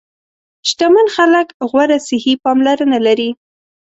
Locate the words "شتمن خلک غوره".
0.69-1.97